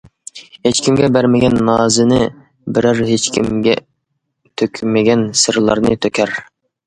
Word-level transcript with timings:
ھېچكىمگە 0.67 1.09
بەرمىگەن 1.17 1.57
نازىنى 1.67 2.21
بېرەر 2.77 3.01
ھېچكىمگە 3.11 3.75
تۆكمىگەن 4.61 5.23
سىرلارنى 5.45 6.01
تۆكەر. 6.07 6.35